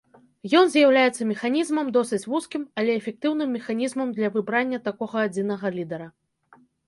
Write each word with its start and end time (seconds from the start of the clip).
Ён 0.59 0.69
з'яўляецца 0.75 1.27
механізмам, 1.31 1.91
досыць 1.97 2.21
вузкім, 2.31 2.63
але 2.81 2.91
эфектыўным 3.01 3.49
механізмам 3.59 4.07
для 4.17 4.27
выбрання 4.37 4.79
такога 4.91 5.17
адзінага 5.29 5.67
лідара. 5.79 6.07